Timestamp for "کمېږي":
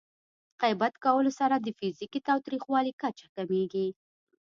3.35-3.87